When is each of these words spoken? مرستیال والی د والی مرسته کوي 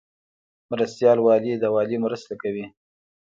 مرستیال 0.71 1.19
والی 1.21 1.53
د 1.57 1.63
والی 1.73 1.97
مرسته 2.05 2.33
کوي 2.41 2.65